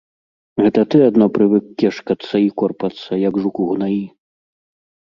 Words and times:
Гэта 0.61 0.85
ты 0.93 0.97
адно 1.09 1.27
прывык 1.35 1.65
кешкацца 1.83 2.35
і 2.47 2.51
корпацца, 2.63 3.23
як 3.29 3.33
жук 3.47 3.55
у 3.67 3.71
гнаі. 3.75 4.03